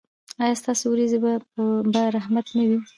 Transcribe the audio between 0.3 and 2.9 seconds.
ایا ستاسو ورېځې به رحمت نه وي؟